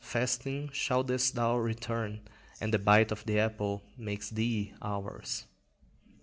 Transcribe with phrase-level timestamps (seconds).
[0.03, 2.21] Fasting shouldest thou return:
[2.59, 5.45] And the bite of the apple makes thee ours!"